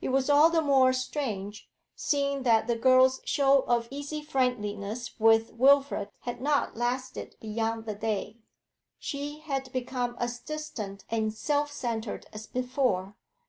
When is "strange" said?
0.92-1.68